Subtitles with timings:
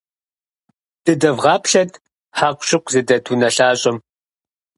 [1.03, 1.91] Дыдэвгъаплъэт
[2.37, 3.97] хьэкъущыкъу зыдэт унэлъащӏэм.